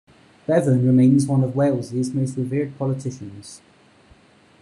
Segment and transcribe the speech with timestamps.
[0.47, 3.61] Bevan remains one of Wales' most revered politicians.